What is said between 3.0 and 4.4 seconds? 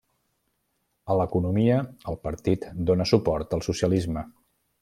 suport al socialisme.